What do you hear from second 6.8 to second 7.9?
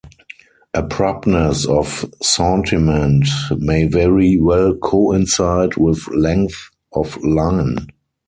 of line.